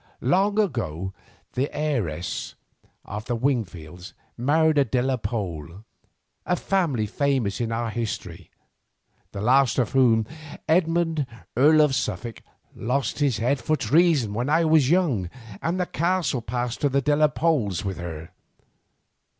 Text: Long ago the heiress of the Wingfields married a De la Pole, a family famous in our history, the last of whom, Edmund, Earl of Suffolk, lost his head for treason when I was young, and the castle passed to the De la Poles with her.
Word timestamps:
Long 0.23 0.57
ago 0.57 1.13
the 1.53 1.69
heiress 1.71 2.55
of 3.05 3.25
the 3.25 3.35
Wingfields 3.37 4.13
married 4.35 4.79
a 4.79 4.83
De 4.83 4.99
la 4.99 5.17
Pole, 5.17 5.83
a 6.43 6.55
family 6.55 7.05
famous 7.05 7.61
in 7.61 7.71
our 7.71 7.91
history, 7.91 8.49
the 9.31 9.41
last 9.41 9.77
of 9.77 9.91
whom, 9.91 10.25
Edmund, 10.67 11.27
Earl 11.55 11.81
of 11.81 11.93
Suffolk, 11.93 12.41
lost 12.75 13.19
his 13.19 13.37
head 13.37 13.59
for 13.59 13.75
treason 13.77 14.33
when 14.33 14.49
I 14.49 14.65
was 14.65 14.89
young, 14.89 15.29
and 15.61 15.79
the 15.79 15.85
castle 15.85 16.41
passed 16.41 16.81
to 16.81 16.89
the 16.89 17.01
De 17.01 17.15
la 17.15 17.27
Poles 17.27 17.85
with 17.85 17.97
her. 17.97 18.31